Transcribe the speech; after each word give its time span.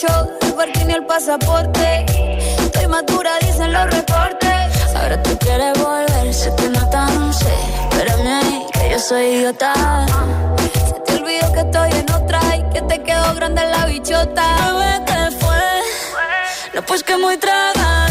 cuenta 0.00 0.30
los 0.40 0.68
shows, 0.70 0.94
el 0.94 1.06
pasaporte. 1.06 2.06
Estoy 2.58 2.86
madura, 2.86 3.38
dicen 3.40 3.72
los 3.72 3.90
reportes. 3.90 4.94
Ahora 4.94 5.22
tú 5.22 5.36
quieres 5.38 5.78
volver, 5.78 6.34
sé 6.34 6.52
que 6.56 6.68
no 6.68 6.88
tan 6.90 7.32
sé. 7.32 7.52
Espérame 7.90 8.26
ahí, 8.26 8.66
que 8.72 8.90
yo 8.90 8.98
soy 8.98 9.24
idiota. 9.26 10.06
Se 10.86 11.00
te 11.00 11.22
olvidó 11.22 11.52
que 11.52 11.60
estoy 11.60 11.90
en 11.92 12.10
otra 12.12 12.40
y 12.56 12.62
que 12.72 12.82
te 12.82 13.02
quedó 13.02 13.34
grande 13.34 13.62
la 13.64 13.86
bichota. 13.86 14.44
Bebé, 14.66 15.04
¿qué 15.06 15.36
fue? 15.38 15.58
No, 16.74 16.82
pues 16.82 17.02
que 17.02 17.16
muy 17.16 17.36
tragadito. 17.36 18.09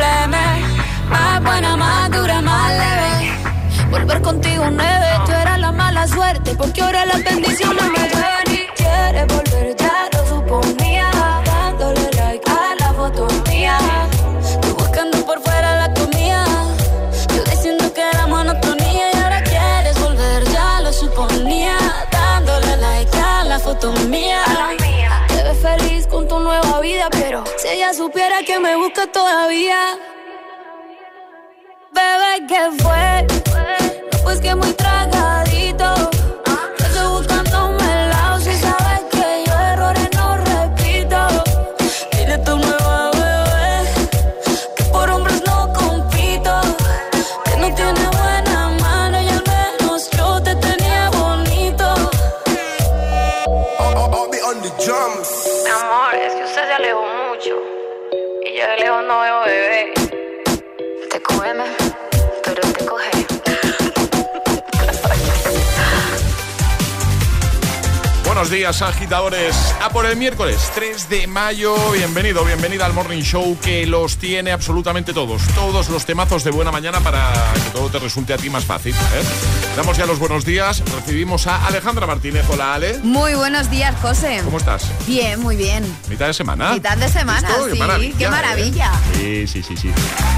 M. 0.00 0.36
Más 1.10 1.42
buena, 1.42 1.76
más 1.76 2.10
dura, 2.10 2.40
más 2.40 2.70
leve. 2.70 3.32
Volver 3.90 4.22
contigo 4.22 4.64
nueve, 4.70 5.06
tú 5.26 5.32
eras 5.32 5.58
la 5.58 5.72
mala 5.72 6.06
suerte. 6.06 6.54
Porque 6.56 6.82
ahora 6.82 7.04
las 7.06 7.22
bendiciones 7.24 7.84
me 7.90 8.17
supiera 27.94 28.42
que 28.42 28.58
me 28.58 28.76
busca 28.76 29.06
todavía. 29.06 29.98
Bebé, 31.92 32.46
¿qué 32.46 32.82
fue? 32.82 33.26
No, 34.12 34.22
pues 34.24 34.40
que 34.40 34.54
muy. 34.54 34.74
Buenos 68.38 68.52
días, 68.52 68.82
agitadores. 68.82 69.74
A 69.82 69.90
por 69.90 70.06
el 70.06 70.16
miércoles 70.16 70.70
3 70.72 71.08
de 71.08 71.26
mayo. 71.26 71.74
Bienvenido, 71.90 72.44
bienvenida 72.44 72.86
al 72.86 72.92
Morning 72.92 73.20
Show 73.20 73.58
que 73.60 73.84
los 73.84 74.16
tiene 74.16 74.52
absolutamente 74.52 75.12
todos. 75.12 75.42
Todos 75.56 75.88
los 75.88 76.06
temazos 76.06 76.44
de 76.44 76.52
buena 76.52 76.70
mañana 76.70 77.00
para 77.00 77.32
que 77.52 77.70
todo 77.70 77.88
te 77.88 77.98
resulte 77.98 78.32
a 78.32 78.36
ti 78.36 78.48
más 78.48 78.64
fácil. 78.64 78.94
¿eh? 78.94 79.57
Damos 79.78 79.96
ya 79.96 80.06
los 80.06 80.18
buenos 80.18 80.44
días. 80.44 80.82
Recibimos 80.92 81.46
a 81.46 81.64
Alejandra 81.64 82.04
Martínez. 82.04 82.44
Hola, 82.50 82.74
Ale. 82.74 82.98
Muy 83.04 83.36
buenos 83.36 83.70
días, 83.70 83.94
José. 84.02 84.40
¿Cómo 84.44 84.58
estás? 84.58 84.90
Bien, 85.06 85.38
muy 85.40 85.54
bien. 85.54 85.84
¿Mitad 86.10 86.26
de 86.26 86.34
semana? 86.34 86.72
Mitad 86.72 86.96
de 86.96 87.08
semana, 87.08 87.48
¿Listo? 87.48 87.96
sí. 88.00 88.12
Qué 88.18 88.28
maravilla. 88.28 88.90
¿eh? 89.20 89.46
Sí, 89.46 89.62
sí, 89.62 89.62
sí, 89.62 89.76
sí. 89.76 89.92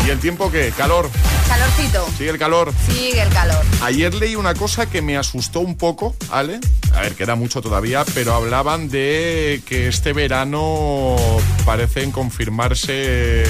¿Y 0.07 0.11
el 0.11 0.19
tiempo 0.19 0.51
qué? 0.53 0.75
¿Calor? 0.77 1.09
Calorcito. 1.49 2.07
¿Sigue 2.19 2.29
el 2.29 2.39
calor? 2.39 2.71
Sigue 2.87 3.23
el 3.23 3.31
calor. 3.31 3.65
Ayer 3.83 4.13
leí 4.13 4.37
una 4.37 4.53
cosa 4.53 4.85
que 4.85 5.01
me 5.01 5.17
asustó 5.17 5.61
un 5.61 5.79
poco, 5.79 6.15
Ale. 6.31 6.61
A 6.95 7.01
ver, 7.01 7.15
que 7.15 7.23
era 7.23 7.35
mucho 7.35 7.63
todavía, 7.63 8.05
pero 8.13 8.35
hablaban 8.35 8.91
de 8.91 9.63
que 9.65 9.89
este 9.89 10.13
verano 10.13 11.17
parecen 11.65 12.13
confirmarse 12.13 13.43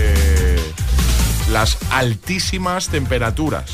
las 1.51 1.79
altísimas 1.91 2.91
temperaturas. 2.91 3.73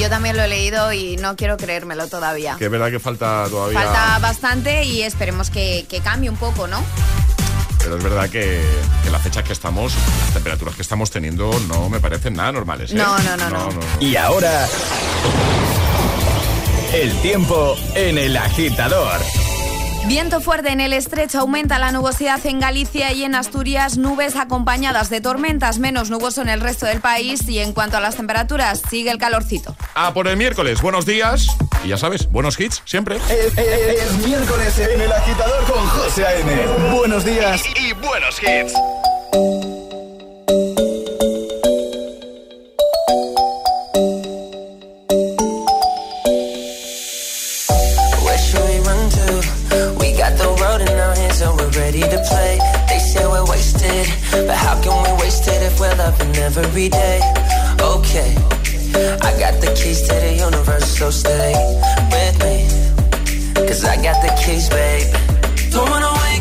Yo 0.00 0.08
también 0.10 0.36
lo 0.36 0.42
he 0.42 0.48
leído 0.48 0.92
y 0.92 1.16
no 1.16 1.36
quiero 1.36 1.56
creérmelo 1.56 2.08
todavía. 2.08 2.56
Que 2.58 2.66
es 2.66 2.70
verdad 2.70 2.90
que 2.90 2.98
falta 3.00 3.46
todavía. 3.48 3.80
Falta 3.80 4.18
bastante 4.18 4.84
y 4.84 5.02
esperemos 5.02 5.50
que, 5.50 5.86
que 5.88 6.00
cambie 6.00 6.28
un 6.28 6.36
poco, 6.36 6.66
¿no? 6.66 6.82
Pero 7.78 7.96
es 7.98 8.02
verdad 8.02 8.28
que, 8.30 8.62
que 9.02 9.10
la 9.10 9.18
fecha 9.18 9.42
que 9.44 9.52
estamos, 9.52 9.94
las 10.24 10.32
temperaturas 10.34 10.74
que 10.74 10.82
estamos 10.82 11.10
teniendo 11.10 11.50
no 11.68 11.88
me 11.90 12.00
parecen 12.00 12.34
nada 12.34 12.52
normales. 12.52 12.92
¿eh? 12.92 12.94
No, 12.94 13.18
no, 13.18 13.36
no, 13.36 13.50
no. 13.50 13.70
Y 14.00 14.16
ahora, 14.16 14.66
el 16.94 17.12
tiempo 17.20 17.76
en 17.94 18.18
el 18.18 18.36
agitador. 18.36 19.20
Viento 20.06 20.40
fuerte 20.40 20.70
en 20.70 20.80
el 20.80 20.92
estrecho, 20.92 21.40
aumenta 21.40 21.78
la 21.78 21.90
nubosidad 21.90 22.44
en 22.46 22.60
Galicia 22.60 23.12
y 23.12 23.24
en 23.24 23.34
Asturias, 23.34 23.96
nubes 23.96 24.36
acompañadas 24.36 25.08
de 25.08 25.20
tormentas, 25.22 25.78
menos 25.78 26.10
nuboso 26.10 26.42
en 26.42 26.50
el 26.50 26.60
resto 26.60 26.84
del 26.86 27.00
país 27.00 27.48
y 27.48 27.58
en 27.58 27.72
cuanto 27.72 27.96
a 27.96 28.00
las 28.00 28.16
temperaturas, 28.16 28.82
sigue 28.90 29.10
el 29.10 29.18
calorcito. 29.18 29.74
A 29.94 30.12
por 30.12 30.28
el 30.28 30.36
miércoles, 30.36 30.82
buenos 30.82 31.06
días. 31.06 31.46
Y 31.84 31.88
ya 31.88 31.96
sabes, 31.96 32.30
buenos 32.30 32.60
hits 32.60 32.82
siempre. 32.84 33.16
Es, 33.30 33.56
es- 33.58 34.02
es 34.02 34.26
miércoles 34.26 34.78
en 34.78 35.00
el 35.00 35.12
agitador 35.12 35.64
con 35.64 35.86
José 35.88 36.26
A.M. 36.26 36.52
Buenos 36.94 37.24
días 37.24 37.62
Y 37.80 37.92
buenos 37.94 38.38
hits. 38.42 38.74
Every 56.04 56.88
day. 56.88 57.20
Okay, 57.80 58.34
I 59.22 59.30
got 59.38 59.60
the 59.60 59.72
keys 59.74 60.02
to 60.02 60.14
the 60.14 60.34
universe, 60.34 60.98
so 60.98 61.10
stay 61.10 61.52
with 62.12 62.36
me. 62.44 62.68
Cause 63.66 63.84
I 63.84 63.96
got 64.02 64.20
the 64.22 64.32
keys, 64.44 64.68
babe. 64.68 65.14
Don't 65.72 65.88
wanna 65.88 66.12
wake 66.24 66.33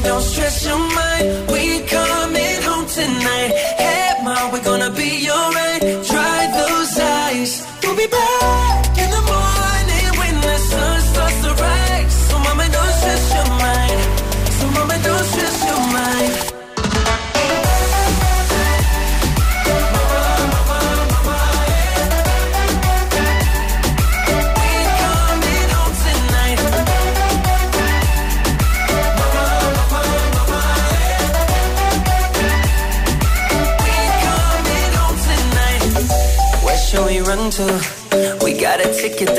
mama, 0.00 0.08
don't 0.08 0.22
stress 0.22 0.66
your 0.66 0.78
mind. 0.78 1.50
We 1.50 1.80
coming 1.86 2.62
home 2.62 2.86
tonight. 2.86 3.52
Hey, 3.78 4.22
mom, 4.22 4.52
we're 4.52 4.64
gonna 4.64 4.90
be 4.90 5.28
alright. 5.30 5.80
Dry 5.80 6.46
those 6.54 6.98
eyes. 6.98 7.66
We'll 7.82 7.96
be 7.96 8.06
back. 8.06 8.89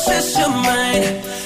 Stress 0.00 0.38
your 0.38 0.48
mind. 0.48 1.04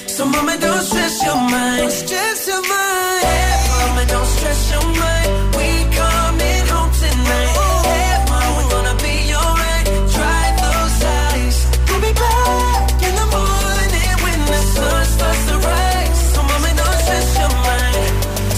So, 0.08 0.24
mama, 0.26 0.56
don't 0.58 0.82
stress 0.82 1.22
your 1.24 1.36
mind. 1.36 1.80
Don't 1.80 1.90
stress 1.90 2.46
your 2.46 2.62
mind. 2.62 3.24
Hey, 3.26 3.54
mama, 3.80 4.04
don't 4.06 4.26
stress 4.26 4.60
your 4.72 4.86
mind. 5.02 5.30
We 5.58 5.68
coming 5.98 6.64
home 6.72 6.92
tonight. 7.02 7.54
Hey, 7.90 8.14
mom, 8.30 8.48
we're 8.56 8.70
gonna 8.74 8.96
be 9.08 9.16
alright. 9.34 9.86
Dry 10.14 10.44
those 10.62 10.98
eyes. 11.20 11.56
We'll 11.88 12.02
be 12.08 12.14
back 12.24 13.02
in 13.08 13.14
the 13.20 13.28
morning 13.36 14.14
when 14.24 14.38
the 14.52 14.60
sun 14.74 15.04
starts 15.16 15.42
to 15.50 15.56
rise. 15.68 16.18
So, 16.34 16.40
mama, 16.50 16.70
don't 16.80 16.98
stress 17.04 17.28
your 17.42 17.52
mind. 17.68 18.12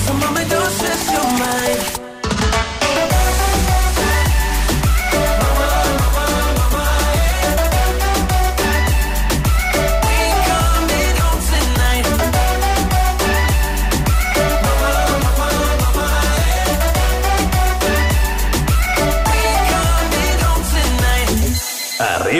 So, 0.04 0.12
mama, 0.22 0.42
don't 0.52 0.72
stress 0.78 1.04
your 1.14 1.28
mind. 1.42 2.05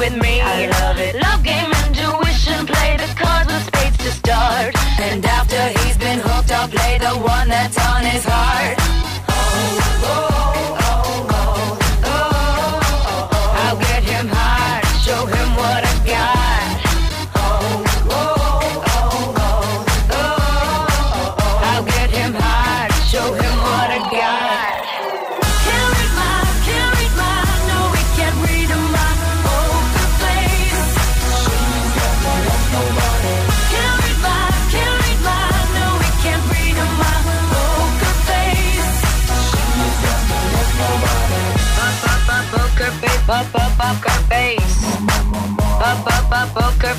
With 0.00 0.16
me. 0.16 0.40
I 0.40 0.66
love 0.80 0.98
it. 0.98 1.14
Love 1.14 1.42
game, 1.44 1.70
intuition, 1.84 2.66
play 2.66 2.96
the 2.96 3.10
cards 3.14 3.52
with 3.52 3.64
spades 3.66 3.98
to 3.98 4.10
start. 4.10 4.74
And 4.98 5.24
after 5.24 5.60
he's 5.78 5.98
been 5.98 6.20
hooked, 6.20 6.50
I'll 6.50 6.68
play 6.68 6.96
the 6.98 7.14
one 7.20 7.48
that's 7.48 7.78
on 7.78 8.02
his 8.02 8.24
heart. 8.24 8.89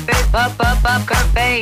Up, 0.08 0.16
poker 0.32 0.32
face, 0.32 0.34
up, 0.34 0.60
up, 0.60 0.82
poker 0.82 1.14
face. 1.34 1.61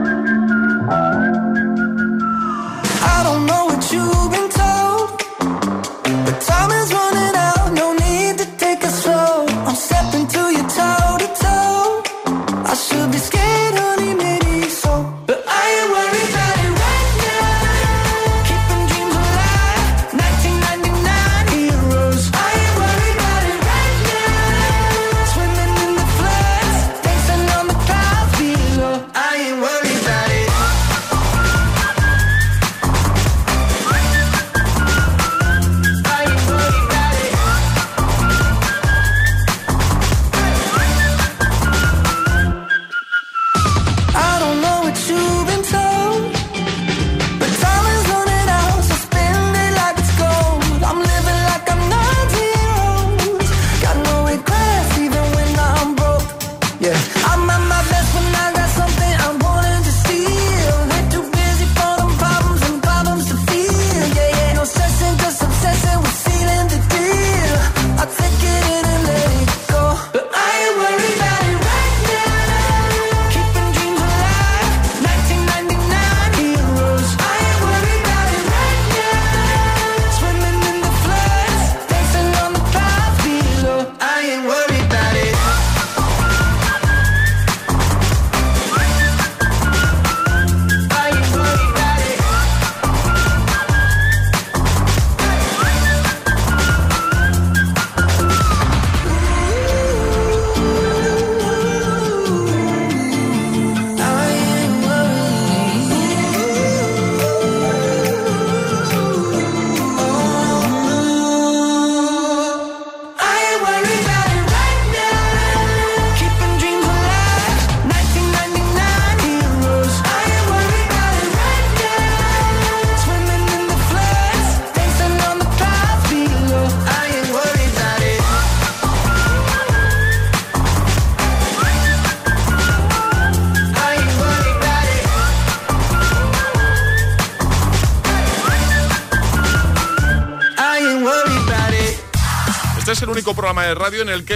De 143.71 143.75
radio 143.75 144.01
en 144.01 144.09
el 144.09 144.25
que 144.25 144.35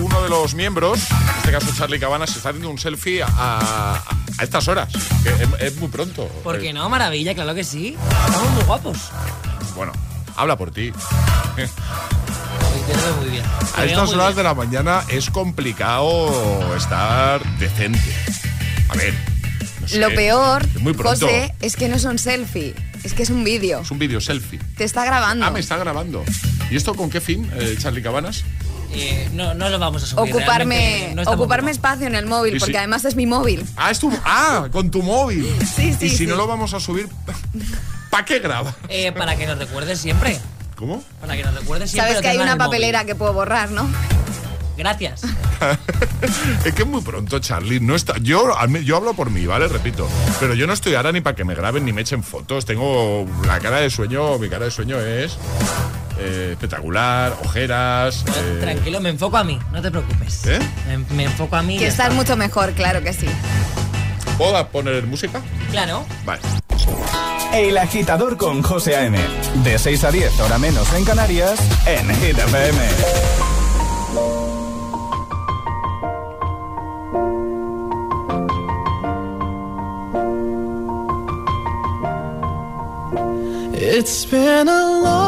uno 0.00 0.20
de 0.22 0.28
los 0.28 0.54
miembros, 0.54 0.98
en 1.08 1.36
este 1.38 1.52
caso 1.52 1.68
Charlie 1.76 2.00
Cabanas, 2.00 2.30
se 2.30 2.38
está 2.38 2.48
haciendo 2.48 2.68
un 2.68 2.76
selfie 2.78 3.22
a, 3.22 3.28
a- 3.28 4.02
a 4.38 4.42
estas 4.42 4.66
horas. 4.66 4.88
Que 5.22 5.28
es, 5.30 5.48
es 5.72 5.76
muy 5.76 5.86
pronto. 5.88 6.26
¿Por 6.42 6.58
qué 6.58 6.70
Eh, 6.70 6.72
no? 6.72 6.88
Maravilla, 6.88 7.32
claro 7.34 7.54
que 7.54 7.62
sí. 7.62 7.96
Estamos 8.26 8.50
muy 8.50 8.64
guapos. 8.64 8.98
Bueno, 9.76 9.92
habla 10.36 10.56
por 10.58 10.72
ti. 10.72 10.90
Muy 13.20 13.30
bien. 13.30 13.44
A 13.76 13.84
estas 13.84 14.08
horas 14.10 14.26
bien. 14.28 14.36
de 14.38 14.42
la 14.42 14.54
mañana 14.54 15.02
es 15.08 15.30
complicado 15.30 16.74
estar 16.76 17.40
decente. 17.58 18.00
A 18.88 18.96
ver. 18.96 19.14
no 19.80 19.86
sé, 19.88 19.98
Lo 20.00 20.08
peor, 20.08 20.64
es 20.74 20.80
muy 20.82 20.92
pronto. 20.92 21.26
José, 21.26 21.54
es 21.60 21.76
que 21.76 21.88
no 21.88 21.94
es 21.96 22.04
un 22.04 22.18
selfie, 22.18 22.74
es 23.04 23.14
que 23.14 23.22
es 23.22 23.30
un 23.30 23.44
vídeo. 23.44 23.80
Es 23.80 23.90
un 23.92 23.98
vídeo 24.00 24.20
selfie. 24.20 24.58
Te 24.76 24.82
está 24.84 25.04
grabando. 25.04 25.44
Ah, 25.46 25.50
me 25.52 25.60
está 25.60 25.76
grabando. 25.76 26.24
¿Y 26.70 26.76
esto 26.76 26.94
con 26.94 27.10
qué 27.10 27.20
fin, 27.20 27.50
eh, 27.56 27.76
Charlie 27.78 28.02
Cabanas? 28.02 28.44
Eh, 28.92 29.28
no, 29.32 29.54
no 29.54 29.68
lo 29.68 29.78
vamos 29.78 30.02
a 30.02 30.06
subir. 30.06 30.34
Ocuparme, 30.34 31.12
no 31.14 31.22
ocuparme 31.30 31.70
espacio 31.70 32.06
en 32.06 32.14
el 32.14 32.26
móvil, 32.26 32.54
Sí, 32.54 32.58
sí. 32.58 32.64
porque 32.64 32.78
además 32.78 33.04
es 33.04 33.14
mi 33.16 33.26
móvil. 33.26 33.64
Ah, 33.76 33.90
es 33.90 33.98
tu. 33.98 34.10
Ah, 34.24 34.68
con 34.72 34.90
tu 34.90 35.02
móvil. 35.02 35.46
Sí, 35.76 35.94
sí, 35.98 36.06
Y 36.06 36.10
si 36.10 36.16
sí. 36.18 36.26
no 36.26 36.36
lo 36.36 36.46
vamos 36.46 36.72
a 36.74 36.80
subir, 36.80 37.08
¿para 38.10 38.24
qué 38.24 38.38
graba? 38.38 38.74
Eh, 38.88 39.12
para 39.12 39.36
que 39.36 39.46
nos 39.46 39.58
recuerdes 39.58 39.98
siempre. 40.00 40.38
¿Cómo? 40.76 41.02
Para 41.20 41.36
que 41.36 41.42
nos 41.44 41.54
recuerdes 41.54 41.90
siempre. 41.90 42.12
Sabes 42.14 42.22
que 42.22 42.28
hay 42.28 42.36
una 42.38 42.56
móvil. 42.56 42.66
papelera 42.66 43.04
que 43.04 43.14
puedo 43.14 43.32
borrar, 43.32 43.70
¿no? 43.70 43.86
Gracias. 44.76 45.22
es 46.64 46.72
que 46.72 46.82
es 46.82 46.88
muy 46.88 47.00
pronto, 47.02 47.40
Charlie. 47.40 47.80
No 47.80 47.96
está, 47.96 48.14
yo, 48.18 48.48
yo 48.84 48.96
hablo 48.96 49.12
por 49.12 49.28
mí, 49.30 49.44
¿vale? 49.44 49.66
Repito. 49.66 50.08
Pero 50.38 50.54
yo 50.54 50.68
no 50.68 50.72
estoy 50.72 50.94
ahora 50.94 51.10
ni 51.10 51.20
para 51.20 51.34
que 51.34 51.44
me 51.44 51.54
graben 51.56 51.84
ni 51.84 51.92
me 51.92 52.02
echen 52.02 52.22
fotos. 52.22 52.64
Tengo 52.64 53.26
la 53.44 53.58
cara 53.58 53.78
de 53.80 53.90
sueño, 53.90 54.38
mi 54.38 54.48
cara 54.48 54.66
de 54.66 54.70
sueño 54.70 55.00
es 55.00 55.36
eh, 56.18 56.48
espectacular, 56.52 57.36
ojeras. 57.44 58.24
eh, 58.26 58.58
Tranquilo, 58.60 59.00
me 59.00 59.10
enfoco 59.10 59.36
a 59.36 59.44
mí, 59.44 59.58
no 59.72 59.80
te 59.82 59.90
preocupes. 59.90 60.46
¿Eh? 60.46 60.58
Me, 60.88 60.98
me 61.16 61.24
enfoco 61.24 61.56
a 61.56 61.62
mí. 61.62 61.78
Que 61.78 61.86
estás 61.86 62.06
está. 62.06 62.16
mucho 62.16 62.36
mejor, 62.36 62.72
claro 62.72 63.02
que 63.02 63.12
sí. 63.12 63.26
¿Puedo 64.36 64.66
poner 64.68 65.06
música? 65.06 65.40
Claro. 65.70 66.04
Vale. 66.24 66.40
El 67.52 67.76
agitador 67.78 68.36
con 68.36 68.62
José 68.62 68.96
A.M. 68.96 69.18
De 69.64 69.78
6 69.78 70.04
a 70.04 70.10
10, 70.12 70.40
hora 70.40 70.58
menos 70.58 70.92
en 70.92 71.04
Canarias, 71.04 71.58
en 71.86 72.08
Hit 72.16 72.38
FM. 72.38 72.78
It's 83.80 84.24
been 84.26 84.68
a 84.68 85.00
long 85.02 85.27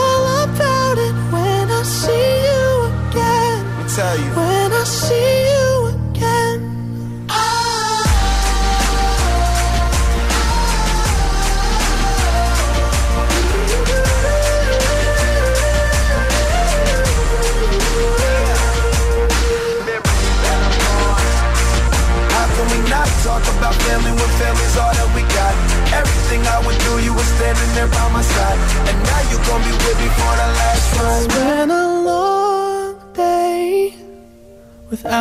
tell 3.95 4.17
you. 4.17 4.31
When 4.31 4.71
I 4.71 4.83
see 4.83 5.40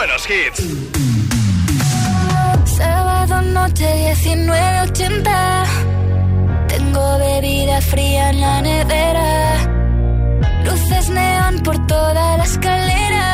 buenos 0.00 0.26
hits. 0.30 0.60
Sábado 2.64 3.42
noche 3.42 3.86
19.80 4.14 5.64
Tengo 6.68 7.18
bebida 7.18 7.80
fría 7.82 8.30
en 8.30 8.40
la 8.40 8.62
nevera. 8.62 9.28
Luces 10.64 11.10
neón 11.10 11.60
por 11.62 11.86
toda 11.86 12.38
la 12.38 12.44
escalera. 12.44 13.26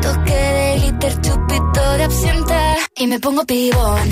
Toque 0.00 0.40
de 0.58 0.78
glitter, 0.78 1.20
chupito 1.20 1.92
de 1.98 2.04
absenta. 2.04 2.76
Y 2.96 3.06
me 3.06 3.20
pongo 3.20 3.44
pibón. 3.44 4.08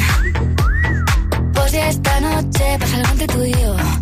Pues 1.55 1.73
ya 1.73 1.89
esta 1.89 2.21
noche 2.21 2.77
pasa 2.79 2.97
algo 2.97 3.11
entre 3.13 3.27
tú 3.29 3.43
y 3.43 3.53
yo 3.53 4.02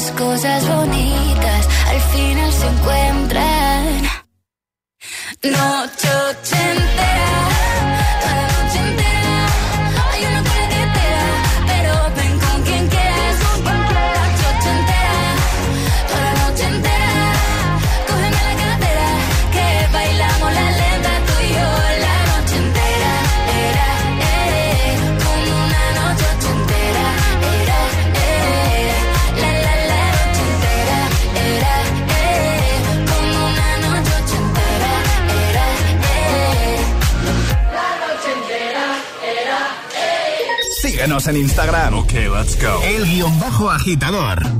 las 0.00 0.12
cosas 0.12 0.66
bonitas 0.66 1.68
al 1.88 2.00
final 2.00 2.52
se 2.52 2.66
encuentran. 2.66 4.02
No 5.42 5.88
En 41.26 41.36
Instagram. 41.36 41.94
Ok, 41.94 42.12
let's 42.12 42.56
go. 42.60 42.80
El 42.82 43.04
guion 43.04 43.38
bajo 43.38 43.70
agitador. 43.70 44.59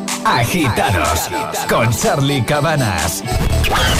Agitados 0.25 1.29
con 1.67 1.89
Charlie 1.91 2.43
Cabanas. 2.43 3.23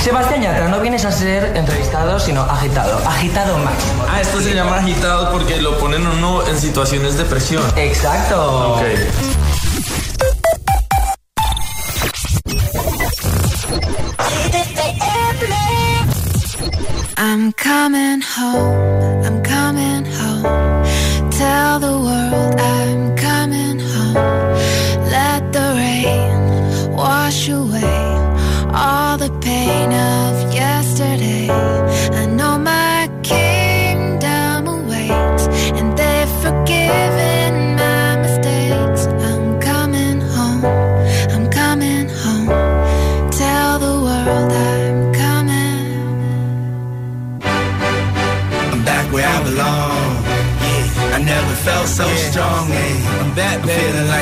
Sebastián 0.04 0.42
Yatra, 0.42 0.68
no 0.68 0.80
vienes 0.80 1.04
a 1.06 1.12
ser 1.12 1.56
entrevistado, 1.56 2.20
sino 2.20 2.42
agitado. 2.42 2.98
Agitado 3.08 3.58
máximo. 3.58 4.06
Ah, 4.10 4.22
esto 4.22 4.40
se 4.42 4.54
llama 4.54 4.78
agitado 4.78 5.32
porque 5.32 5.60
lo 5.62 5.78
ponen 5.80 6.06
uno 6.06 6.46
en 6.48 6.60
situaciones 6.60 7.18
de 7.18 7.26
presión. 7.26 7.64
Exacto. 7.76 8.76
Ok. 8.76 8.82
I'm 17.18 17.54
coming 17.54 18.22
home, 18.22 19.24
I'm 19.24 19.44
coming 19.44 20.06
home. 20.06 21.32
Tell 21.32 21.80
the 21.80 21.92
world 21.92 22.60
I 22.60 22.81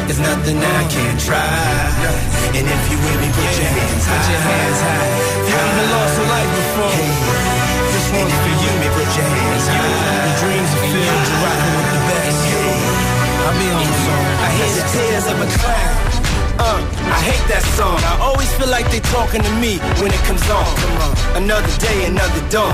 There's 0.10 0.26
nothing 0.26 0.58
I 0.58 0.82
can't 0.90 1.22
try. 1.22 1.38
And 2.58 2.66
if 2.66 2.84
you 2.90 2.98
with 2.98 3.20
me, 3.22 3.30
put 3.30 3.52
your 3.62 3.70
hands 3.70 4.10
high. 4.10 4.18
Put 4.18 4.26
your 4.34 4.42
hands 4.42 4.80
high. 4.82 5.06
You 5.46 5.54
haven't 5.54 5.90
lost 5.94 6.18
a 6.18 6.26
life 6.34 6.50
before. 6.50 6.94
Hey. 6.98 7.14
This 7.94 8.08
one's 8.18 8.34
for 8.42 8.54
you. 8.58 8.72
Me, 8.82 8.90
put 8.90 9.06
your 9.06 9.30
hands 9.30 9.66
high. 9.70 10.26
The 10.26 10.34
dreams 10.42 10.72
are 10.74 10.86
filled. 10.90 11.26
You're 11.30 11.42
rocking 11.46 11.74
with 11.78 11.90
the 11.94 12.02
best. 12.10 12.42
I'll 12.42 13.54
be 13.54 13.68
on 13.70 13.86
song. 13.86 14.26
I 14.34 14.50
hear 14.58 14.72
the 14.82 14.86
tears 14.90 15.26
of 15.30 15.38
a 15.46 15.48
clown. 15.62 15.94
Uh, 16.58 16.82
I 17.14 17.20
hate 17.30 17.46
that 17.54 17.62
song. 17.78 18.02
I 18.02 18.18
always 18.18 18.50
feel 18.58 18.74
like 18.74 18.90
they 18.90 19.06
talking 19.14 19.46
to 19.46 19.54
me 19.62 19.78
when 20.02 20.10
it 20.10 20.24
comes 20.26 20.42
on. 20.50 20.66
Another 21.38 21.70
day, 21.78 22.10
another 22.10 22.42
dawn. 22.50 22.74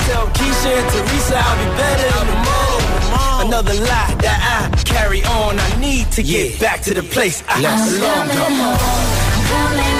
Just 0.00 0.12
tell 0.12 0.26
Keisha 0.28 0.72
and 0.72 0.90
Teresa 0.90 1.36
I'll 1.36 1.56
be 1.58 1.76
better 1.76 2.20
in 2.20 2.26
the 2.26 2.38
morning. 2.48 3.48
Another 3.48 3.74
lie 3.74 4.14
that 4.20 4.70
I 4.72 4.82
carry 4.84 5.22
on. 5.24 5.58
I 5.58 5.80
need 5.80 6.10
to 6.12 6.22
get 6.22 6.60
back 6.60 6.80
to 6.82 6.94
the 6.94 7.02
place 7.02 7.42
I 7.48 7.64
I'm 7.64 7.98
belong. 7.98 8.28
coming 8.28 8.36
Come 8.36 9.94
on. 9.96 9.99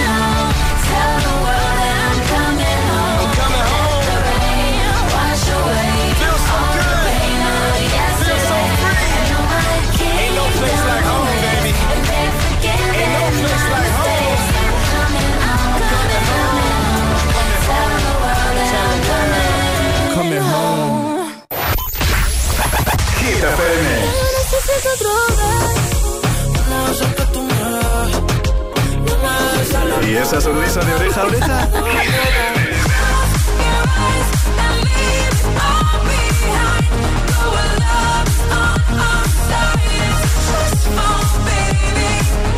¿Y 30.10 30.16
esa 30.16 30.40
sonrisa 30.40 30.80
de 30.80 30.92
oreja 30.92 31.20
a 31.20 31.24
oreja? 31.24 31.68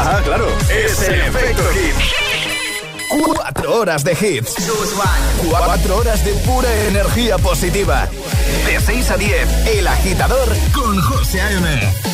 Ah, 0.00 0.20
claro, 0.24 0.48
es 0.70 1.02
el 1.02 1.20
efecto 1.20 1.62
hit. 1.74 1.94
Cuatro 3.10 3.80
horas 3.80 4.02
de 4.02 4.12
hits. 4.12 4.54
Cuatro 5.50 5.98
horas 5.98 6.24
de 6.24 6.32
pura 6.46 6.74
energía 6.86 7.36
positiva. 7.36 8.08
De 8.64 8.80
6 8.80 9.10
a 9.10 9.16
10, 9.18 9.66
El 9.76 9.86
Agitador 9.88 10.48
con 10.72 10.98
José 11.02 11.42
A.M. 11.42 12.11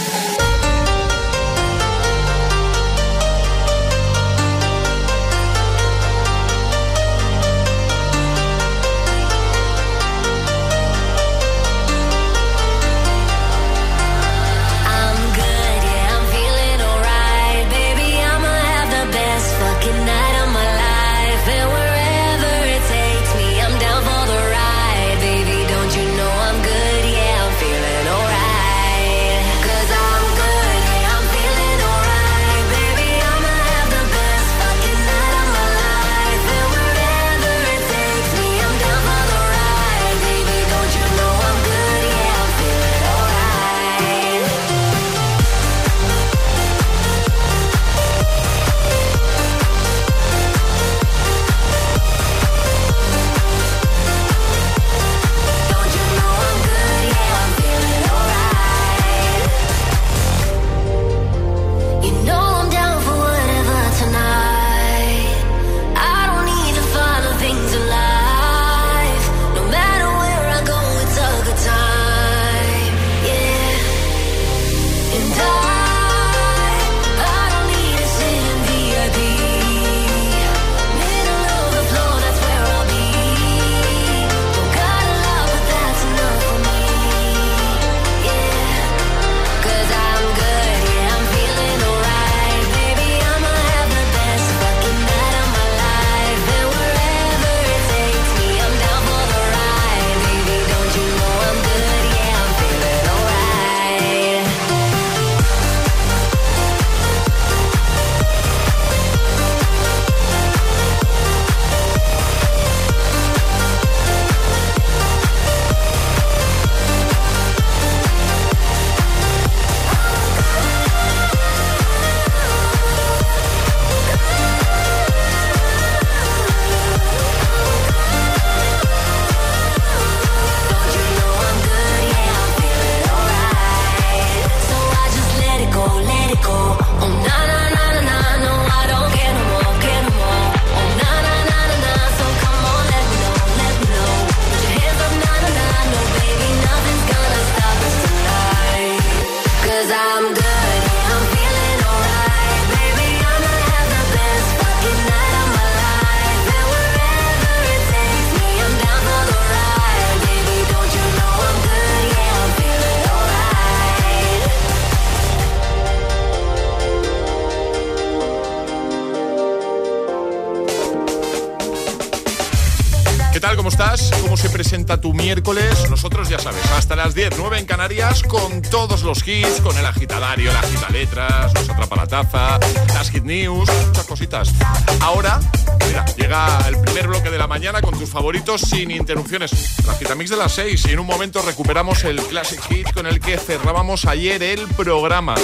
miércoles. 175.28 175.90
Nosotros 175.90 176.30
ya 176.30 176.38
sabes, 176.38 176.64
hasta 176.72 176.96
las 176.96 177.14
10, 177.14 177.34
9 177.36 177.58
en 177.58 177.66
Canarias, 177.66 178.22
con 178.22 178.62
todos 178.62 179.02
los 179.02 179.28
hits, 179.28 179.60
con 179.60 179.76
el 179.76 179.84
agitadario, 179.84 180.50
la 180.50 180.60
agita 180.60 180.88
letras, 180.88 181.52
los 181.52 181.68
atrapa 181.68 181.96
la 181.96 182.06
taza, 182.06 182.58
las 182.94 183.10
hit 183.10 183.24
news, 183.24 183.68
muchas 183.88 184.06
cositas. 184.06 184.54
Ahora, 185.00 185.38
mira, 185.86 186.06
llega 186.16 186.66
el 186.66 186.80
primer 186.80 187.08
bloque 187.08 187.28
de 187.28 187.36
la 187.36 187.46
mañana 187.46 187.82
con 187.82 187.98
tus 187.98 188.08
favoritos 188.08 188.62
sin 188.62 188.90
interrupciones. 188.90 189.52
La 189.86 189.92
Gitamix 189.98 190.30
de 190.30 190.38
las 190.38 190.52
6 190.52 190.86
y 190.88 190.92
en 190.92 191.00
un 191.00 191.06
momento 191.06 191.42
recuperamos 191.42 192.04
el 192.04 192.22
Classic 192.22 192.62
Hit 192.62 192.90
con 192.94 193.06
el 193.06 193.20
que 193.20 193.36
cerrábamos 193.36 194.06
ayer 194.06 194.42
el 194.42 194.66
programa. 194.68 195.34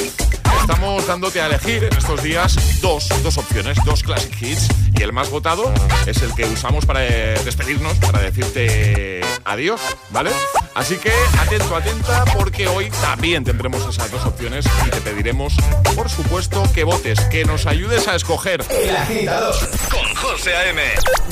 Estamos 0.60 1.06
dándote 1.06 1.42
a 1.42 1.46
elegir 1.48 1.84
en 1.84 1.94
estos 1.94 2.22
días 2.22 2.80
dos, 2.80 3.06
dos 3.22 3.36
opciones, 3.36 3.76
dos 3.84 4.02
Classic 4.02 4.34
Hits 4.40 4.83
y 4.96 5.02
el 5.02 5.12
más 5.12 5.30
votado 5.30 5.72
es 6.06 6.22
el 6.22 6.34
que 6.34 6.44
usamos 6.44 6.86
para 6.86 7.06
eh, 7.06 7.38
despedirnos, 7.44 7.96
para 7.98 8.20
decirte 8.20 9.20
adiós, 9.44 9.80
¿vale? 10.10 10.30
Así 10.74 10.96
que 10.96 11.12
atento, 11.38 11.76
atenta, 11.76 12.24
porque 12.36 12.66
hoy 12.66 12.90
también 12.90 13.44
tendremos 13.44 13.86
esas 13.86 14.10
dos 14.10 14.24
opciones 14.24 14.66
y 14.86 14.90
te 14.90 15.00
pediremos, 15.00 15.54
por 15.94 16.08
supuesto, 16.08 16.62
que 16.74 16.84
votes, 16.84 17.20
que 17.30 17.44
nos 17.44 17.66
ayudes 17.66 18.08
a 18.08 18.16
escoger. 18.16 18.64
El 18.70 18.96
agitador 18.96 19.54
con 19.90 20.14
José 20.16 20.54
A.M. 20.56 20.82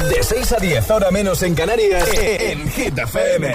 De 0.08 0.22
6 0.22 0.52
a 0.52 0.56
10, 0.58 0.90
ahora 0.90 1.10
menos 1.10 1.42
en 1.42 1.54
Canarias, 1.54 2.08
en 2.14 2.70
Hit 2.70 2.98
FM. 2.98 3.54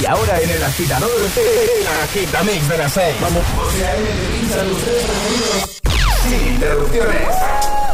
Y 0.00 0.06
ahora 0.06 0.40
en 0.40 0.50
el 0.50 0.62
agitador, 0.64 1.10
el 1.36 1.86
agitamix 2.04 2.68
de 2.68 2.78
las 2.78 2.92
6. 2.92 3.14
Vamos, 3.20 3.42
José 3.56 3.86
A.M. 3.86 4.08
te 4.08 4.38
pincha 4.38 4.64
los 4.64 4.82
tres 4.82 5.04
preferidos 5.04 5.82
sin 6.28 6.54
interrupciones. 6.54 7.93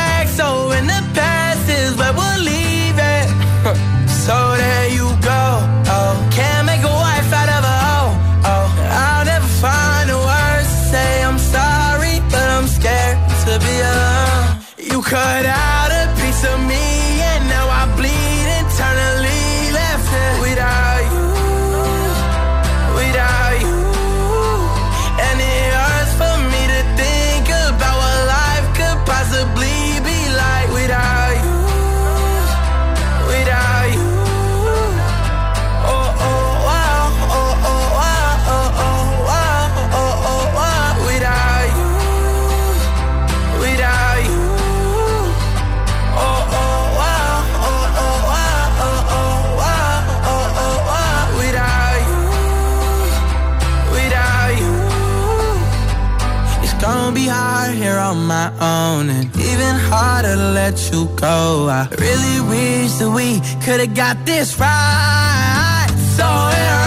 So 61.21 61.69
I 61.69 61.87
really 61.99 62.41
wish 62.49 62.93
that 62.93 63.11
we 63.11 63.41
could've 63.63 63.93
got 63.93 64.25
this 64.25 64.59
right. 64.59 65.87
So 66.17 66.80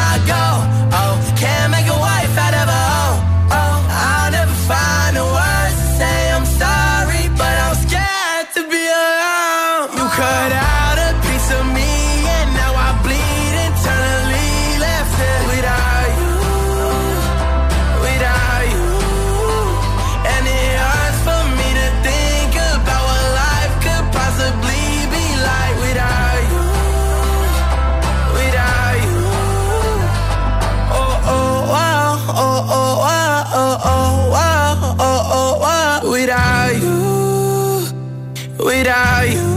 without 38.64 39.28
you. 39.28 39.54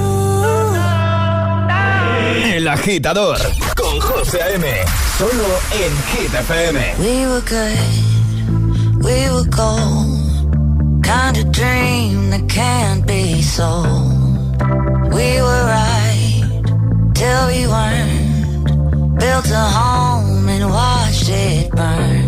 El 2.58 2.68
agitador 2.68 3.38
con 3.76 4.00
José 4.00 4.40
M. 4.56 4.66
Solo 5.18 5.50
en 5.72 5.94
Hit 6.12 6.34
FM. 6.34 6.80
We 7.00 7.26
were 7.28 7.42
good, 7.42 9.04
we 9.04 9.30
were 9.32 9.48
gold. 9.50 11.04
Kind 11.04 11.38
of 11.38 11.52
dream 11.52 12.30
that 12.32 12.48
can't 12.50 13.06
be 13.08 13.42
sold. 13.42 14.58
We 15.14 15.42
were 15.42 15.64
right 15.66 16.44
till 17.14 17.48
we 17.48 17.66
weren't. 17.68 19.20
Built 19.20 19.50
a 19.52 19.66
home 19.80 20.50
and 20.50 20.70
watched 20.70 21.30
it 21.30 21.72
burn. 21.72 22.27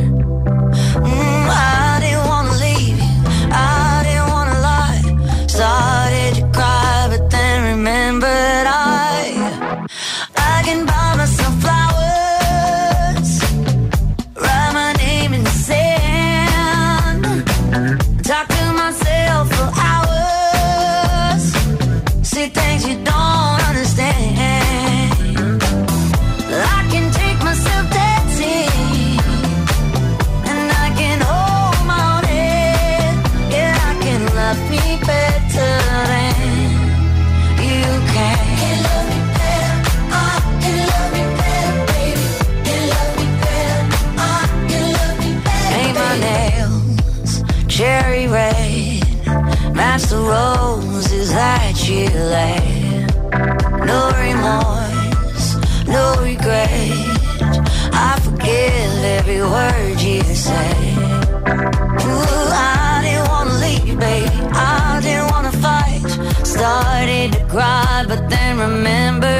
every 59.30 59.42
word 59.48 60.02
you 60.02 60.22
say. 60.34 60.96
Ooh, 62.04 62.50
I 62.52 63.00
didn't 63.04 63.28
wanna 63.30 63.54
leave, 63.64 64.00
babe. 64.00 64.30
I 64.54 65.00
didn't 65.04 65.30
wanna 65.32 65.52
fight. 65.52 66.02
Started 66.46 67.34
to 67.34 67.46
cry, 67.46 68.06
but 68.08 68.30
then 68.30 68.58
remembered. 68.58 69.39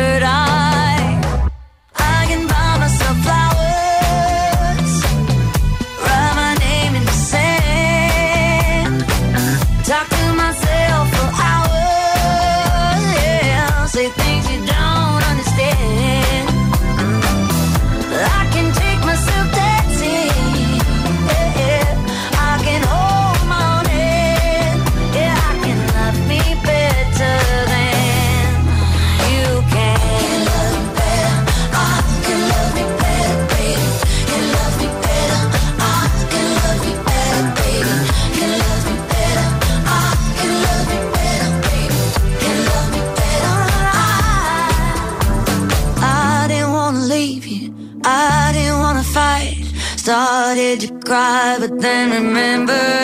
then 51.80 52.12
remember 52.12 52.99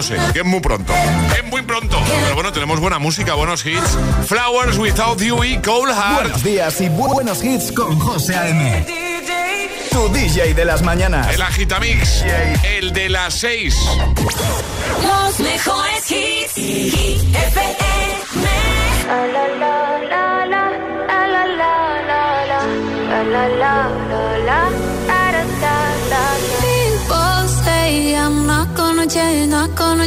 lo 0.00 0.06
sé, 0.06 0.16
que 0.32 0.38
es 0.38 0.44
muy 0.46 0.60
pronto. 0.60 0.94
Es 1.36 1.44
muy 1.50 1.60
pronto. 1.60 1.98
Pero 2.22 2.34
bueno, 2.34 2.52
tenemos 2.52 2.80
buena 2.80 2.98
música, 2.98 3.34
buenos 3.34 3.66
hits. 3.66 3.98
Flowers 4.26 4.78
Without 4.78 5.20
You 5.20 5.44
y 5.44 5.58
Cold 5.58 5.92
Heart. 5.92 6.22
Buenos 6.22 6.42
días 6.42 6.80
y 6.80 6.84
bu- 6.86 7.12
buenos 7.12 7.44
hits 7.44 7.70
con 7.72 7.98
José 7.98 8.34
A.M. 8.34 8.86
Tu 9.90 10.08
DJ 10.08 10.54
de 10.54 10.64
las 10.64 10.80
mañanas. 10.82 11.34
El 11.34 11.42
Agitamix, 11.42 12.24
el 12.64 12.92
de 12.94 13.10
las 13.10 13.34
6. 13.34 13.76
Los 15.02 15.40
mejores 15.40 16.10
hits. 16.10 16.54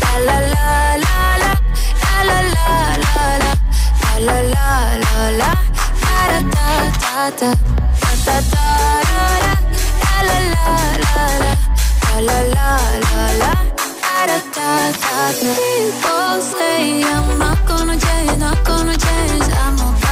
La 0.00 0.12
la 0.26 0.36
la 0.52 0.64
la 1.04 1.16
la. 1.42 1.50
La 2.14 2.22
la 2.22 2.38
la 4.52 4.96
la 5.02 5.30
la. 5.38 5.50
Da. 7.40 7.50
People 15.40 16.40
say 16.40 17.02
I'm 17.02 17.38
not 17.38 17.66
gonna 17.66 17.98
change, 17.98 18.38
not 18.38 18.64
gonna 18.64 18.96
change. 18.96 19.42
I 19.42 19.76
know 19.76 20.03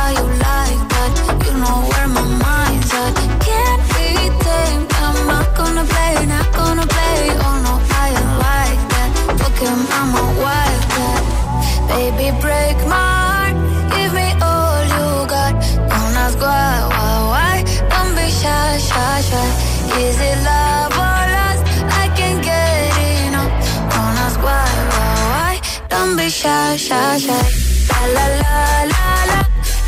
shy, 26.32 26.76
shy, 26.76 27.18
shy. 27.18 27.46
La 27.92 28.00
la 28.16 28.26
la 28.40 28.54
la 28.92 29.04
la. 29.30 29.38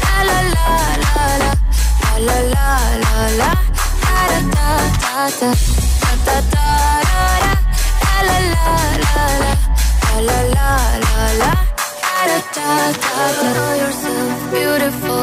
La 0.04 0.16
la 0.28 0.38
la 0.54 0.66
la 1.04 1.24
la. 1.42 1.50
La 2.26 2.36
la 2.52 2.68
la. 3.40 3.50
Da 4.04 4.18
da 4.30 4.40
da 4.52 5.16
da. 5.40 5.50
Da 6.02 6.12
da 6.26 6.36
da 6.52 6.66
da. 7.10 7.52
La 8.04 8.16
la 8.28 8.38
la 8.52 8.66
la 9.04 9.24
la. 9.42 9.52
La 10.04 10.20
la 10.28 10.38
la 10.54 10.70
la 11.04 11.22
la. 11.40 11.52
Da 12.04 12.38
da 12.54 12.68
da 13.02 13.16
da. 13.40 13.64
Yourself 13.80 14.38
beautiful. 14.52 15.13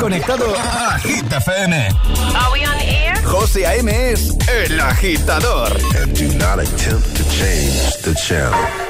Conectado 0.00 0.54
a 0.56 0.98
Hit 0.98 1.26
FM. 1.26 1.74
Are 2.34 2.52
we 2.52 2.64
on 2.64 2.80
air? 2.80 3.14
José 3.22 3.66
A.M. 3.66 3.88
es 3.90 4.34
el 4.48 4.80
agitador. 4.80 5.76
And 5.94 6.18
do 6.18 6.26
not 6.38 6.58
attempt 6.58 7.14
to 7.16 7.22
change 7.28 7.98
the 8.02 8.14
channel. 8.14 8.89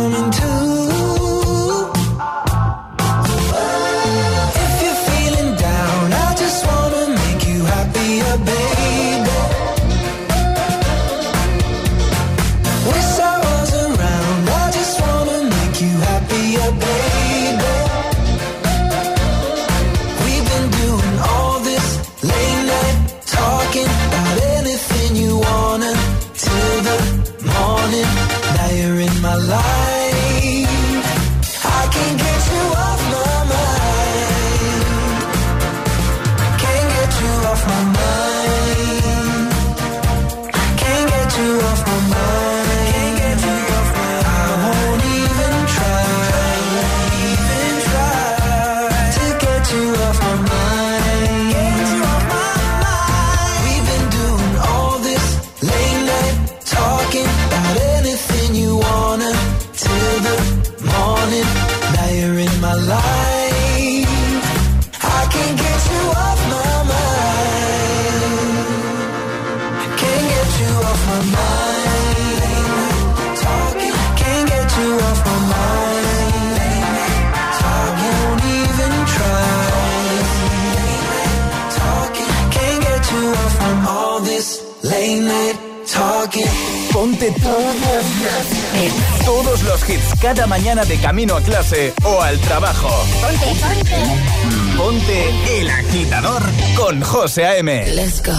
cada 90.21 90.45
mañana 90.45 90.85
de 90.85 90.97
camino 90.97 91.35
a 91.35 91.41
clase 91.41 91.93
o 92.03 92.21
al 92.21 92.37
trabajo. 92.39 92.89
Ponte, 93.21 93.45
ponte. 93.59 94.77
Ponte 94.77 95.61
el 95.61 95.69
agitador 95.69 96.43
con 96.75 97.01
José 97.01 97.45
A.M. 97.45 97.87
Let's 97.95 98.21
go. 98.21 98.31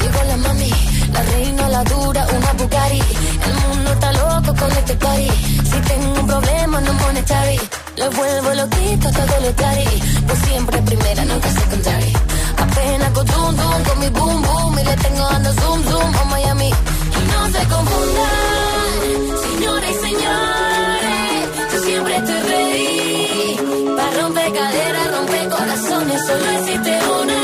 Llegó 0.00 0.22
la 0.28 0.36
mami, 0.36 0.70
la 1.12 1.22
reina, 1.22 1.68
la 1.68 1.84
dura, 1.84 2.26
una 2.26 2.52
Bugatti. 2.52 3.02
El 3.46 3.54
mundo 3.68 3.92
está 3.92 4.12
loco 4.12 4.54
con 4.54 4.70
este 4.70 4.94
party. 4.94 5.30
Si 5.70 5.80
tengo 5.88 6.20
un 6.20 6.26
problema, 6.26 6.80
no 6.82 6.92
monetary. 6.92 7.60
Lo 7.96 8.10
vuelvo 8.12 8.54
loquito, 8.54 9.10
todo 9.10 9.40
lo 9.42 9.52
claro. 9.56 9.90
Pues 10.26 10.38
siempre 10.46 10.82
primera, 10.82 11.24
nunca 11.24 11.50
secondary. 11.50 12.12
Apenas 12.56 13.10
con 13.10 13.26
zoom, 13.26 13.56
zoom, 13.56 13.82
con 13.82 13.98
mi 13.98 14.08
boom, 14.10 14.42
boom. 14.42 14.78
Y 14.78 14.84
le 14.84 14.96
tengo 14.96 15.28
dando 15.30 15.52
zoom, 15.54 15.82
zoom 15.84 16.16
a 16.16 16.24
Miami 16.24 16.72
no 17.32 17.46
se 17.46 17.62
confundan, 17.68 18.90
señores 19.46 19.90
y 19.90 20.06
señores. 20.06 21.72
Yo 21.72 21.78
siempre 21.80 22.16
estoy 22.16 22.40
ready. 22.52 23.96
Para 23.96 24.22
romper 24.22 24.52
caderas, 24.52 25.16
romper 25.16 25.48
corazones, 25.48 26.26
solo 26.26 26.50
existe 26.58 26.98
una. 27.22 27.37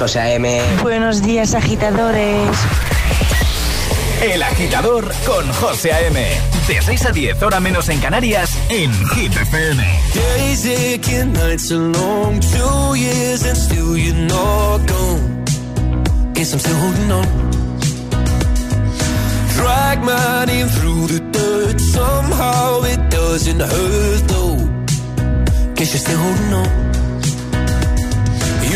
José 0.00 0.18
A.M. 0.18 0.62
Buenos 0.80 1.20
días, 1.20 1.54
agitadores. 1.54 2.56
El 4.22 4.42
agitador 4.42 5.12
con 5.26 5.46
José 5.52 5.92
A.M. 5.92 6.26
De 6.66 6.80
6 6.80 7.04
a 7.04 7.12
10, 7.12 7.42
hora 7.42 7.60
menos 7.60 7.86
en 7.90 8.00
Canarias, 8.00 8.50
en 8.70 8.90
Hit 9.10 9.36
FM. 9.36 9.84
Days 10.14 10.64
aching, 10.64 11.34
nights 11.34 11.70
long, 11.70 12.40
two 12.40 12.96
years 12.96 13.44
and 13.44 13.54
still 13.54 13.94
you're 13.94 14.16
not 14.16 14.80
gone. 14.88 15.44
Guess 16.32 16.54
I'm 16.54 16.60
still 16.60 16.76
holding 16.78 17.12
on. 17.12 17.26
Drag 19.54 20.02
my 20.02 20.46
name 20.46 20.68
through 20.68 21.08
the 21.08 21.20
dirt, 21.30 21.78
somehow 21.78 22.84
it 22.84 23.10
doesn't 23.10 23.60
hurt 23.60 24.28
though. 24.28 24.56
Guess 25.74 25.92
you're 25.92 26.00
still 26.00 26.18
holding 26.18 26.54
on. 26.54 26.89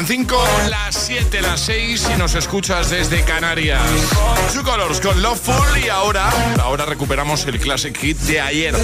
En 0.00 0.06
5, 0.06 0.44
las 0.70 0.96
7, 0.96 1.42
las 1.42 1.60
6 1.60 2.08
y 2.14 2.18
nos 2.18 2.34
escuchas 2.34 2.88
desde 2.88 3.22
Canarias. 3.22 3.82
Two 4.50 4.62
Colors 4.62 4.98
con 4.98 5.20
Loveful 5.20 5.78
y 5.84 5.90
ahora, 5.90 6.30
ahora 6.58 6.86
recuperamos 6.86 7.44
el 7.44 7.58
Classic 7.60 7.94
Hit 7.94 8.16
de 8.20 8.40
ayer. 8.40 8.74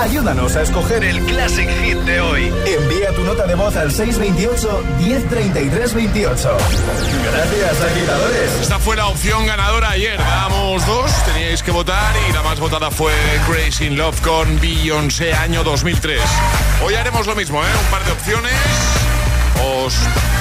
Ayúdanos 0.00 0.56
a 0.56 0.62
escoger 0.62 1.04
el 1.04 1.20
Classic 1.24 1.68
Hit 1.68 1.98
de 1.98 2.20
hoy. 2.22 2.50
Envía 2.66 3.12
tu 3.14 3.22
nota 3.22 3.46
de 3.46 3.54
voz 3.54 3.76
al 3.76 3.92
628 3.92 4.84
1033 4.98 5.94
28. 5.94 6.56
Gracias, 7.30 7.82
agitadores. 7.82 8.52
Esta 8.62 8.78
fue 8.78 8.96
la 8.96 9.08
opción 9.08 9.46
ganadora 9.46 9.90
ayer. 9.90 10.16
Damos 10.16 10.86
dos, 10.86 11.12
teníais 11.26 11.62
que 11.62 11.70
votar 11.70 12.14
y 12.30 12.32
la 12.32 12.42
más 12.42 12.58
votada 12.58 12.90
fue 12.90 13.12
Crazy 13.46 13.88
in 13.88 13.98
Love 13.98 14.18
con 14.22 14.58
Beyoncé 14.58 15.34
año 15.34 15.62
2003. 15.64 16.18
Hoy 16.82 16.94
haremos 16.94 17.26
lo 17.26 17.34
mismo, 17.36 17.62
¿eh? 17.62 17.68
Un 17.84 17.90
par 17.90 18.02
de 18.02 18.12
opciones. 18.12 18.54
Os 19.62 19.94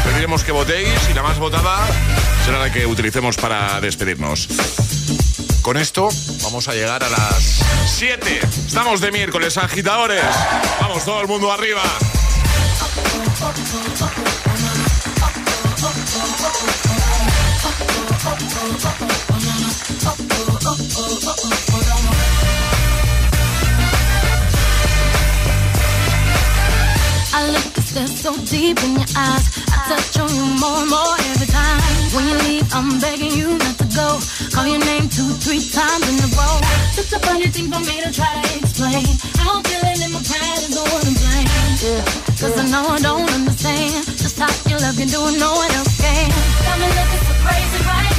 pediremos 0.05 0.45
que 0.45 0.53
votéis 0.53 1.09
y 1.11 1.13
la 1.13 1.21
más 1.21 1.37
votada 1.37 1.85
será 2.45 2.59
la 2.59 2.71
que 2.71 2.85
utilicemos 2.85 3.35
para 3.35 3.81
despedirnos. 3.81 4.47
Con 5.69 5.77
esto 5.77 6.09
vamos 6.41 6.67
a 6.67 6.73
llegar 6.73 7.03
a 7.03 7.09
las 7.09 7.59
7. 7.85 8.39
Estamos 8.65 9.01
de 9.01 9.11
miércoles, 9.11 9.55
agitadores. 9.55 10.25
Vamos, 10.81 11.05
todo 11.05 11.21
el 11.21 11.27
mundo 11.27 11.51
arriba. 11.51 11.83
When 32.13 32.25
you 32.25 32.37
leave, 32.49 32.65
I'm 32.73 32.99
begging 32.99 33.33
you 33.37 33.53
not 33.53 33.77
to 33.77 33.87
go. 33.93 34.17
Call 34.49 34.65
your 34.65 34.81
name 34.81 35.09
two, 35.09 35.29
three 35.45 35.61
times 35.61 36.09
in 36.09 36.17
a 36.17 36.29
row. 36.33 36.57
Such 36.97 37.13
a 37.13 37.19
funny 37.21 37.47
thing 37.47 37.69
for 37.69 37.79
me 37.85 38.01
to 38.01 38.09
try 38.11 38.33
to 38.33 38.49
explain. 38.57 39.05
How 39.37 39.57
I'm 39.57 39.63
feeling 39.63 40.01
in 40.01 40.11
my 40.11 40.21
pride 40.25 40.61
is 40.65 40.73
the 40.73 40.81
one 40.89 41.05
to 41.05 41.13
blame. 41.13 41.49
Yeah, 41.85 42.01
cause 42.41 42.57
I 42.57 42.65
know 42.73 42.83
I 42.89 42.99
don't 42.99 43.29
understand. 43.29 44.05
Just 44.17 44.39
how 44.39 44.49
your 44.69 44.79
love 44.79 44.97
can 44.97 45.07
do 45.07 45.21
no 45.37 45.53
one 45.53 45.71
else 45.77 46.01
can. 46.01 46.29
Got 46.65 46.79
me 46.81 46.87
looking 46.89 47.21
so 47.29 47.33
crazy 47.45 47.79
right 47.85 48.18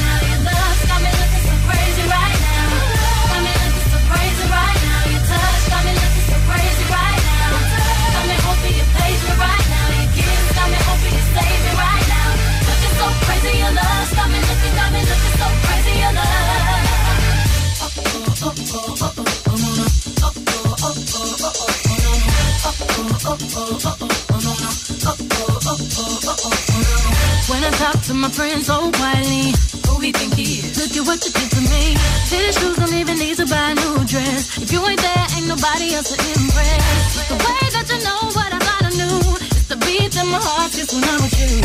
When 23.41 23.49
I 27.65 27.73
talk 27.81 27.97
to 28.05 28.13
my 28.13 28.29
friends 28.29 28.69
oh, 28.69 28.85
so 28.85 28.93
quietly, 29.01 29.57
who 29.89 29.97
he 30.01 30.13
think 30.13 30.35
he 30.37 30.61
is? 30.61 30.77
Look 30.77 30.93
at 30.93 31.09
what 31.09 31.25
you 31.25 31.33
did 31.33 31.49
to 31.57 31.63
me. 31.65 31.97
Tennis 32.29 32.61
shoes 32.61 32.77
don't 32.77 32.93
even 32.93 33.17
need 33.17 33.41
to 33.41 33.47
buy 33.49 33.73
a 33.73 33.75
new 33.81 34.05
dress. 34.05 34.61
If 34.61 34.71
you 34.71 34.85
ain't 34.85 35.01
there, 35.01 35.27
ain't 35.41 35.49
nobody 35.49 35.97
else 35.97 36.13
to 36.13 36.21
impress. 36.21 37.17
The 37.33 37.41
way 37.41 37.65
that 37.81 37.89
you 37.89 38.05
know 38.05 38.29
what 38.37 38.53
I 38.53 38.61
gotta 38.61 38.93
do 38.93 39.09
is 39.09 39.69
the 39.73 39.77
beat 39.89 40.13
in 40.21 40.29
my 40.29 40.37
heart 40.37 40.73
just 40.77 40.93
when 40.93 41.05
I'm 41.09 41.25
with 41.25 41.41
you. 41.41 41.65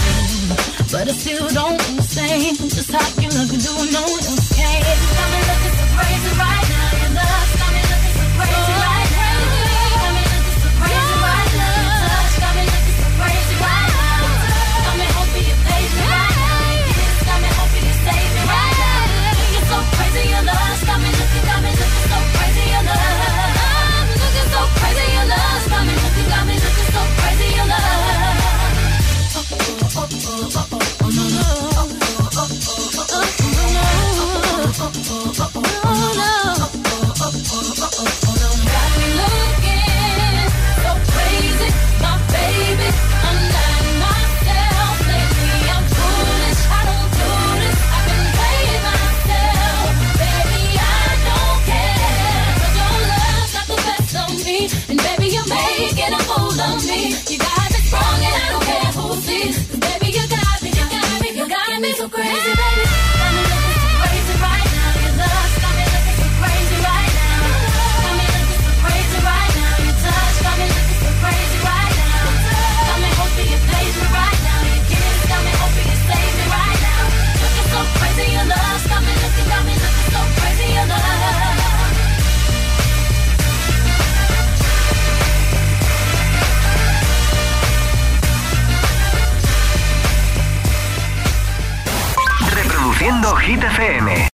But 0.96 1.12
I 1.12 1.12
still 1.12 1.50
don't 1.52 1.76
understand 1.92 2.56
just 2.72 2.88
how 2.88 3.04
you 3.20 3.28
look 3.36 3.52
and 3.52 3.60
do 3.60 3.76
no 3.92 4.00
one 4.00 4.24
else. 4.24 4.55